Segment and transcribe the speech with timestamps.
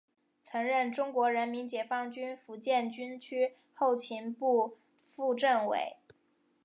[0.41, 5.97] 曾任中国人民解放军福建军区后勤部副政委。